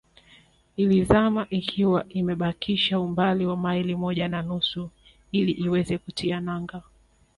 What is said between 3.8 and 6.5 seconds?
moja na nusu ili iweze kutia